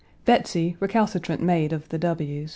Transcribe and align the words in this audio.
Betsey, 0.25 0.77
recalcitrant 0.79 1.43
maid 1.43 1.71
of 1.71 1.89
the 1.89 1.99
W.' 1.99 2.47